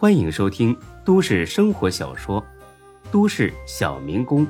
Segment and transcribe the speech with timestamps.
[0.00, 0.74] 欢迎收听
[1.04, 2.40] 都市生活小说
[3.12, 4.46] 《都市小民工》，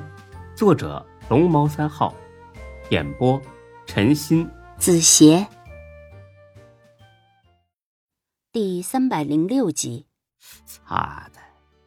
[0.55, 2.15] 作者龙猫三号，
[2.89, 3.41] 演播
[3.85, 5.45] 陈鑫、子邪，
[8.53, 10.05] 第三百零六集。
[10.65, 11.41] 擦的！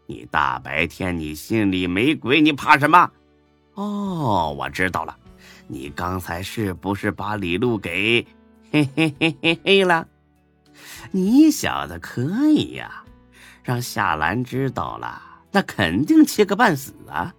[0.09, 3.11] 你大白天你心里没鬼，你怕什么？
[3.73, 5.17] 哦，我知道了，
[5.69, 8.27] 你刚才是不是把李璐给
[8.71, 10.07] 嘿嘿嘿嘿嘿了？
[11.13, 13.04] 你小子可以呀！
[13.65, 17.35] 让夏兰知道了，那肯定气个半死啊！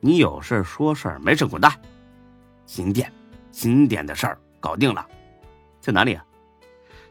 [0.00, 1.70] 你有事说事儿，没事滚蛋。
[2.64, 3.12] 新店，
[3.52, 5.06] 新店的事儿搞定了，
[5.78, 6.24] 在哪里啊？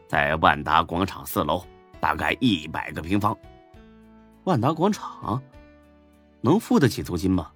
[0.08, 1.64] 在万达广场四楼，
[2.00, 3.36] 大概一百个平方。
[4.42, 5.40] 万达广场
[6.40, 7.52] 能付得起租金吗？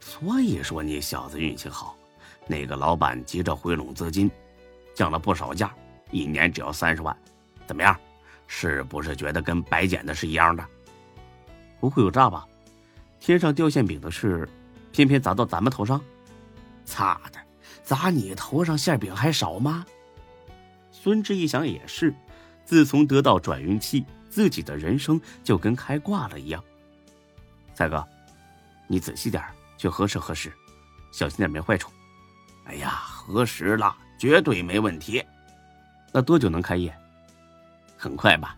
[0.00, 1.96] 所以说你小子运气好，
[2.48, 4.28] 那个老板急着回笼资金，
[4.92, 5.72] 降了不少价，
[6.10, 7.16] 一年只要三十万，
[7.64, 7.96] 怎么样？
[8.54, 10.64] 是不是觉得跟白捡的是一样的？
[11.80, 12.46] 不会有诈吧？
[13.18, 14.46] 天上掉馅饼的事，
[14.92, 15.98] 偏偏砸到咱们头上？
[16.84, 17.40] 擦的，
[17.82, 19.84] 砸你头上馅饼还少吗？
[20.92, 22.14] 孙志一想也是，
[22.64, 26.62] 自从得到转运器，自己的人生就跟开挂了一样。
[27.74, 28.06] 蔡哥，
[28.86, 29.42] 你仔细点
[29.78, 30.52] 去核实核实，
[31.10, 31.90] 小心点没坏处。
[32.66, 35.24] 哎呀，核实了，绝对没问题。
[36.12, 36.94] 那多久能开业？
[38.02, 38.56] 很快吧，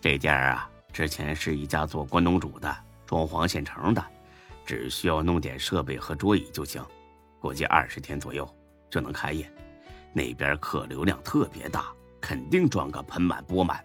[0.00, 2.72] 这家啊，之前是一家做关东煮的，
[3.04, 4.00] 装潢现成的，
[4.64, 6.80] 只需要弄点设备和桌椅就行，
[7.40, 8.48] 估计二十天左右
[8.88, 9.52] 就能开业。
[10.12, 11.86] 那边客流量特别大，
[12.20, 13.84] 肯定赚个盆满钵满。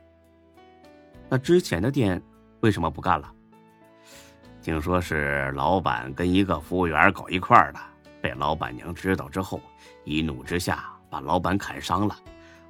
[1.27, 2.21] 那之前的店
[2.59, 3.33] 为什么不干了？
[4.61, 7.79] 听说是老板跟一个服务员搞一块的，
[8.21, 9.59] 被老板娘知道之后，
[10.03, 12.15] 一怒之下把老板砍伤了，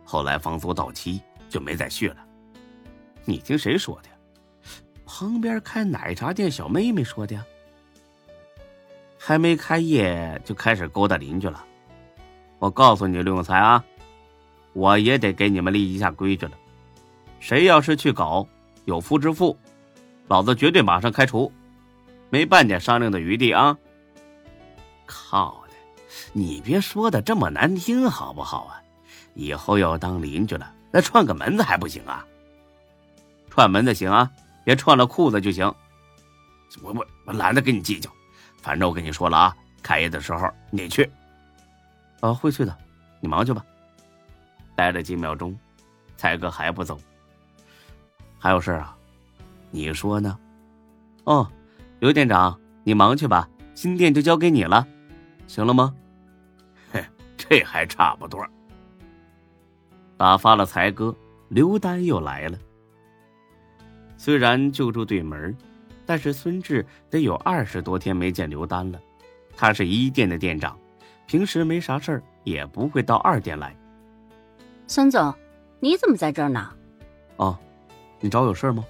[0.06, 1.22] 后来房租到期。
[1.50, 2.18] 就没再续了。
[3.26, 4.10] 你听谁说的？
[5.06, 7.36] 旁边开奶茶店小妹妹说的。
[7.36, 7.46] 呀。
[9.18, 11.66] 还没开业就开始勾搭邻居了。
[12.60, 13.84] 我告诉你，刘永才啊，
[14.74, 16.54] 我也得给你们立一下规矩了。
[17.40, 18.48] 谁要是去搞
[18.86, 19.58] 有夫之妇，
[20.28, 21.52] 老子绝对马上开除，
[22.30, 23.78] 没半点商量的余地啊！
[25.06, 25.74] 靠的，
[26.34, 28.82] 你别说的这么难听好不好啊？
[29.34, 30.74] 以后要当邻居了。
[30.92, 32.26] 那串个门子还不行啊？
[33.50, 34.32] 串门子行啊，
[34.64, 35.66] 别串了裤子就行。
[36.82, 38.10] 我我我懒得跟你计较，
[38.62, 41.10] 反正我跟你说了啊，开业的时候你去。
[42.20, 42.78] 啊，会去的，
[43.20, 43.64] 你忙去吧。
[44.76, 45.58] 待了几秒钟，
[46.18, 47.00] 才哥还不走。
[48.38, 48.96] 还有事啊？
[49.72, 50.38] 你说呢？
[51.24, 51.50] 哦，
[52.00, 54.86] 刘店长，你忙去吧，新店就交给你了，
[55.48, 55.94] 行了吗？
[56.92, 57.04] 嘿，
[57.38, 58.46] 这还差不多。
[60.18, 61.16] 打发了才哥，
[61.50, 62.58] 刘丹又来了。
[64.18, 65.56] 虽然就住对门，
[66.06, 69.00] 但是孙志得有二十多天没见刘丹了。
[69.56, 70.78] 他是一店的店长，
[71.28, 73.76] 平时没啥事儿也不会到二店来。
[74.88, 75.34] 孙总，
[75.80, 76.74] 你怎么在这儿呢？
[77.36, 77.58] 哦，
[78.20, 78.84] 你找我有事吗？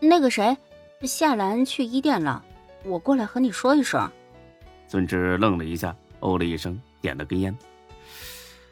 [0.00, 0.56] 那个谁，
[1.02, 2.42] 夏兰去一店了，
[2.84, 4.10] 我过来和你说一声。
[4.88, 7.56] 孙志愣了一下，哦了一声，点了根烟。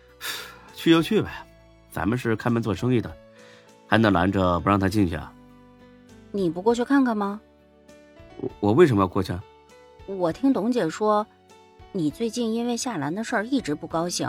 [0.75, 1.31] 去就去呗。
[1.95, 3.17] 咱们是开门做生意的，
[3.87, 5.33] 还能拦着不让他进去啊？
[6.33, 7.41] 你不过去看看吗？
[8.39, 9.33] 我我为什么要过去？
[9.33, 9.41] 啊
[10.07, 11.25] 我听董姐说，
[11.93, 14.29] 你最近因为夏兰的事儿一直不高兴。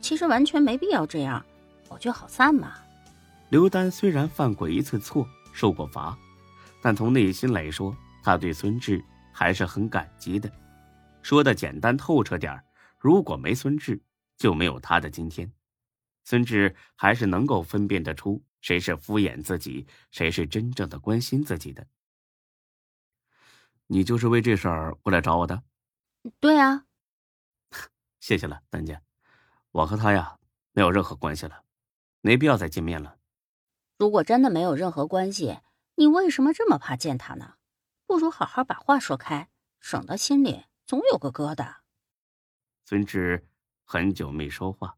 [0.00, 1.40] 其实完全没必要这样，
[1.88, 2.72] 好聚好散嘛。
[3.50, 6.18] 刘丹虽然犯过一次错，受过罚，
[6.82, 9.00] 但从内心来说，他对孙志
[9.32, 10.50] 还是很感激的。
[11.22, 12.60] 说的简单透彻点
[12.98, 14.02] 如果没孙志，
[14.36, 15.48] 就没有他的今天。
[16.24, 21.86] 孙志还是能够分辨得出谁是敷衍自己，谁是真正的关心自己的。
[23.86, 25.62] 你就是为这事儿过来找我的？
[26.38, 26.86] 对啊。
[28.20, 29.00] 谢谢了，丹姐。
[29.72, 30.38] 我和他呀
[30.72, 31.64] 没有任何关系了，
[32.20, 33.18] 没必要再见面了。
[33.98, 35.58] 如果真的没有任何关系，
[35.96, 37.54] 你为什么这么怕见他呢？
[38.06, 39.48] 不如好好把话说开，
[39.78, 41.76] 省得心里总有个疙瘩。
[42.84, 43.48] 孙志
[43.84, 44.96] 很久没说话。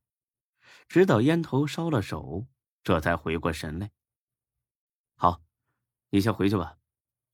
[0.92, 2.46] 直到烟头烧了手，
[2.84, 3.90] 这才回过神来。
[5.14, 5.40] 好，
[6.10, 6.76] 你先回去吧，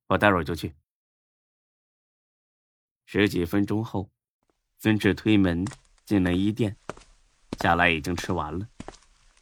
[0.07, 0.77] 我待会儿就去。
[3.05, 4.13] 十几分钟后，
[4.79, 5.67] 孙志推门
[6.05, 6.77] 进了衣店，
[7.59, 8.69] 下来已经吃完了，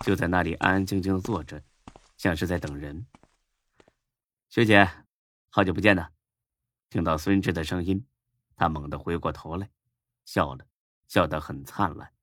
[0.07, 1.63] 就在那里安安静静的坐着，
[2.17, 3.07] 像是在等人。
[4.49, 4.91] 学姐，
[5.51, 6.09] 好久不见呐！
[6.89, 8.09] 听到孙志的声音，
[8.57, 9.69] 他猛地回过头来，
[10.25, 10.67] 笑了，
[11.07, 12.15] 笑得很灿烂。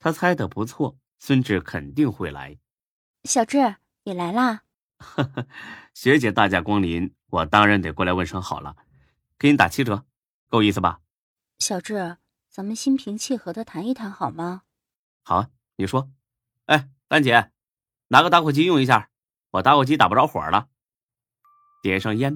[0.00, 0.98] 他猜的不错。
[1.20, 2.58] 孙志肯定会来。
[3.24, 4.62] 小志，你来啦！
[5.92, 8.74] 学姐大驾光临，我当然得过来问声好了，
[9.38, 10.06] 给你打七折，
[10.48, 11.00] 够意思吧？
[11.58, 12.16] 小志，
[12.48, 14.62] 咱们心平气和的谈一谈好吗？
[15.22, 16.10] 好啊，你说。
[16.64, 17.50] 哎，丹姐，
[18.08, 19.10] 拿个打火机用一下，
[19.50, 20.68] 我打火机打不着火了。
[21.82, 22.34] 点上烟，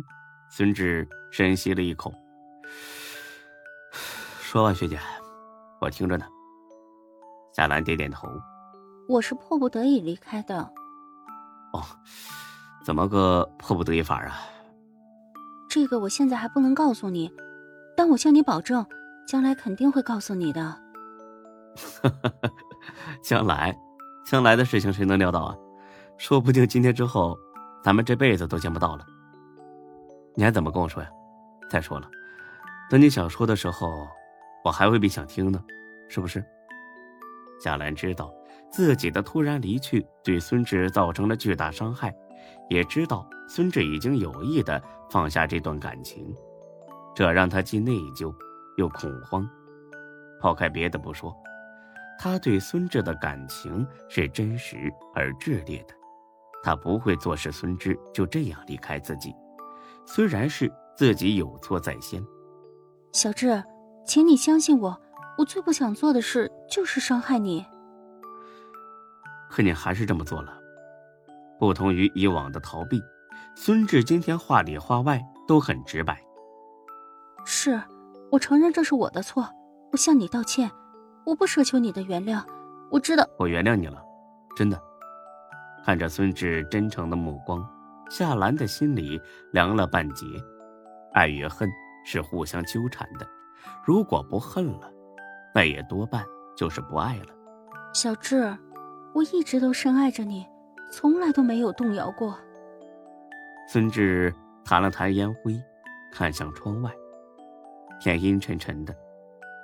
[0.50, 2.12] 孙志深吸了一口，
[4.42, 5.00] 说吧，学姐，
[5.81, 6.28] 我听着呢。
[7.54, 8.28] 夏兰点点头。
[9.08, 10.62] 我是迫不得已离开的。
[11.72, 11.82] 哦，
[12.84, 14.36] 怎么个迫不得已法啊？
[15.68, 17.30] 这个我现在还不能告诉你，
[17.96, 18.84] 但我向你保证，
[19.26, 20.76] 将来肯定会告诉你的。
[23.22, 23.76] 将来，
[24.24, 25.56] 将来的事情谁能料到啊？
[26.16, 27.36] 说不定今天之后，
[27.82, 29.04] 咱们这辈子都见不到了。
[30.34, 31.10] 你还怎么跟我说呀？
[31.68, 32.08] 再说了，
[32.88, 34.06] 等你想说的时候，
[34.64, 35.60] 我还未必想听呢，
[36.08, 36.44] 是不是？
[37.64, 38.31] 夏兰知道
[38.70, 42.14] 自己的突然离去对孙志造成了巨大伤害，
[42.69, 46.31] 也知道孙志已经有意的放下这段感情，
[47.14, 48.31] 这让他既内疚
[48.76, 49.49] 又恐慌。
[50.43, 51.34] 抛开别的不说，
[52.19, 55.94] 他对孙志的感情是真实而炽烈的，
[56.62, 59.34] 他不会坐视孙志就这样离开自己。
[60.05, 62.22] 虽然是自己有错在先，
[63.12, 63.64] 小志，
[64.05, 65.00] 请你相信我。
[65.36, 67.64] 我最不想做的事就是伤害你，
[69.50, 70.56] 可你还是这么做了。
[71.58, 73.02] 不同于以往的逃避，
[73.54, 76.20] 孙志今天话里话外都很直白。
[77.44, 77.81] 是，
[78.31, 79.48] 我承认这是我的错，
[79.92, 80.70] 我向你道歉，
[81.25, 82.42] 我不奢求你的原谅。
[82.90, 84.02] 我知道，我原谅你了，
[84.56, 84.81] 真的。
[85.84, 87.62] 看着孙志真诚的目光，
[88.08, 89.20] 夏兰的心里
[89.52, 90.26] 凉了半截。
[91.12, 91.69] 爱与恨
[92.04, 93.26] 是互相纠缠的，
[93.84, 94.90] 如果不恨了。
[95.54, 96.24] 那也多半
[96.56, 97.26] 就是不爱了，
[97.94, 98.56] 小智，
[99.14, 100.44] 我一直都深爱着你，
[100.90, 102.36] 从来都没有动摇过。
[103.68, 104.34] 孙志
[104.64, 105.62] 弹了弹烟灰，
[106.12, 106.90] 看向窗外，
[108.00, 108.92] 天阴沉沉的，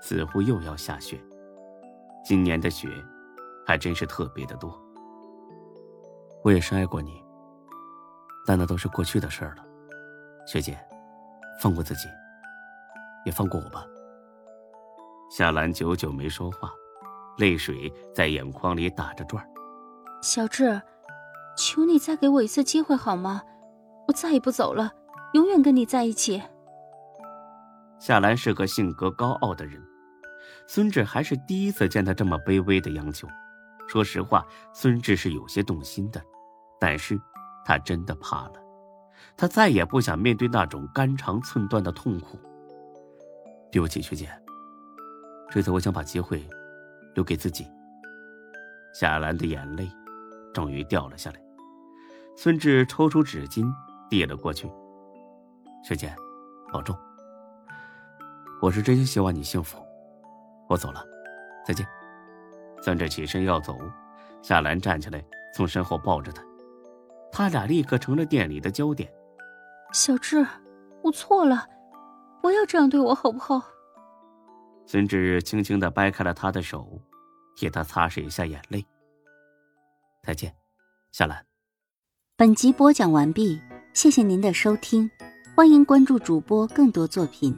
[0.01, 1.21] 似乎又要下雪。
[2.25, 2.89] 今年的雪
[3.67, 4.81] 还真是特别的多。
[6.45, 7.21] 我也深爱过你，
[8.47, 9.65] 但那都是过去的事儿了。
[10.47, 10.79] 学姐，
[11.61, 12.07] 放过自己，
[13.25, 13.85] 也放过我吧。
[15.31, 16.73] 夏兰久久没说话，
[17.39, 19.47] 泪水在眼眶里打着转
[20.23, 20.83] 小智，
[21.57, 23.41] 求你再给我一次机会好吗？
[24.09, 24.93] 我再也不走了，
[25.35, 26.43] 永远跟你在一起。
[28.01, 29.81] 夏兰是个性格高傲的人，
[30.67, 33.29] 孙志还是第一次见他这么卑微的央求。
[33.87, 34.45] 说实话，
[34.75, 36.21] 孙志是有些动心的，
[36.81, 37.17] 但是
[37.65, 38.55] 他真的怕了，
[39.37, 42.37] 他再也不想面对那种肝肠寸断的痛苦。
[43.71, 44.29] 对不起，学姐。
[45.51, 46.49] 这次我想把机会
[47.15, 47.67] 留给自己。
[48.93, 49.91] 夏兰的眼泪
[50.55, 51.41] 终于掉了下来。
[52.37, 53.67] 孙志抽出纸巾
[54.09, 54.71] 递了过去
[55.85, 56.15] ：“学姐，
[56.73, 56.97] 保重。
[58.63, 59.79] 我是真心希望你幸福。
[60.69, 61.05] 我走了，
[61.67, 61.87] 再见。”
[62.81, 63.77] 孙志起身要走，
[64.43, 65.23] 夏兰站起来
[65.55, 66.43] 从身后抱着他，
[67.33, 69.13] 他俩立刻成了店里的焦点。
[69.93, 70.47] 小志，
[71.03, 71.67] 我错了，
[72.41, 73.61] 不要这样对我好不好？
[74.91, 77.01] 孙志轻轻的掰开了他的手，
[77.55, 78.85] 替他擦拭一下眼泪。
[80.21, 80.53] 再见，
[81.13, 81.47] 夏兰。
[82.37, 83.63] 本集播讲完毕，
[83.95, 85.09] 谢谢您的收听，
[85.55, 87.57] 欢迎关注主播更多作品。